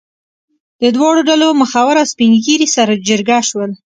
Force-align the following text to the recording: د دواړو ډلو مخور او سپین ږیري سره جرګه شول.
د 0.81 0.83
دواړو 0.95 1.21
ډلو 1.29 1.47
مخور 1.61 1.95
او 2.01 2.07
سپین 2.13 2.31
ږیري 2.45 2.67
سره 2.75 3.01
جرګه 3.07 3.39
شول. 3.49 3.71